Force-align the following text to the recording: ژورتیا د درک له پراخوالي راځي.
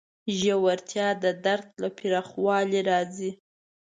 ژورتیا 0.39 1.07
د 1.23 1.25
درک 1.45 1.67
له 1.81 1.89
پراخوالي 1.97 2.81
راځي. 2.89 3.31